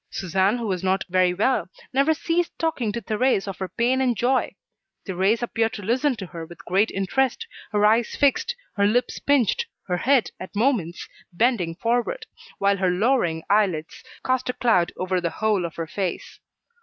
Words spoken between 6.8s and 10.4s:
interest, her eyes fixed, her lips pinched, her head,